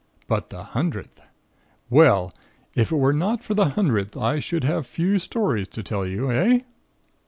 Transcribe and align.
But 0.27 0.49
the 0.49 0.63
hundredth! 0.63 1.21
Well, 1.87 2.33
if 2.73 2.91
it 2.91 2.95
were 2.95 3.13
not 3.13 3.43
for 3.43 3.53
the 3.53 3.69
hundredth, 3.77 4.17
I 4.17 4.39
should 4.39 4.63
have 4.63 4.87
few 4.87 5.19
stories 5.19 5.67
to 5.67 5.83
tell 5.83 6.07
you 6.07 6.31
eh? 6.31 6.61